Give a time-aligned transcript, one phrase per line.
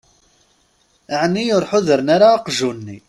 [1.21, 2.97] Ɛni ur ḥudren ara aqjun-nni?